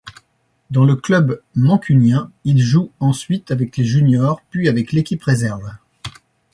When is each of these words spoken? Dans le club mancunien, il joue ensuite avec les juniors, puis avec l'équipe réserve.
Dans 0.71 0.83
le 0.83 0.95
club 0.95 1.43
mancunien, 1.53 2.31
il 2.43 2.59
joue 2.59 2.91
ensuite 2.99 3.51
avec 3.51 3.77
les 3.77 3.83
juniors, 3.83 4.41
puis 4.49 4.67
avec 4.67 4.93
l'équipe 4.93 5.21
réserve. 5.21 5.71